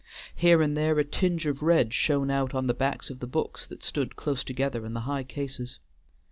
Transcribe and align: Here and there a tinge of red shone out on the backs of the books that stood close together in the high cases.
Here 0.35 0.63
and 0.63 0.75
there 0.75 0.97
a 0.97 1.03
tinge 1.05 1.45
of 1.45 1.61
red 1.61 1.93
shone 1.93 2.31
out 2.31 2.55
on 2.55 2.65
the 2.65 2.73
backs 2.73 3.11
of 3.11 3.19
the 3.19 3.27
books 3.27 3.67
that 3.67 3.83
stood 3.83 4.15
close 4.15 4.43
together 4.43 4.83
in 4.83 4.95
the 4.95 5.01
high 5.01 5.21
cases. 5.23 5.77